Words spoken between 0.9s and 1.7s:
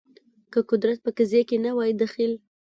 په قضیه کې